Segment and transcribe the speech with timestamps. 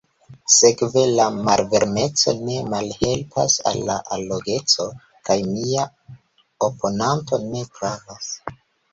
[0.51, 4.87] Sekve, la malvarmeco ne malhelpas al la allogeco,
[5.29, 5.83] kaj mia
[6.69, 8.31] oponanto ne pravas.